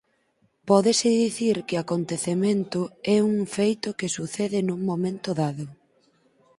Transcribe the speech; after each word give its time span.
Pódese 0.69 1.09
dicir 1.23 1.57
que 1.67 1.75
acontecemento 1.77 2.81
é 3.15 3.17
un 3.31 3.35
feito 3.55 3.89
que 3.99 4.13
sucede 4.17 4.59
nun 4.67 4.79
momento 4.91 5.29
dado. 5.41 5.65